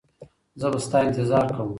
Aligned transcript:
زه 0.59 0.67
به 0.71 0.79
ستا 0.85 0.97
انتظار 1.07 1.45
کوم. 1.55 1.69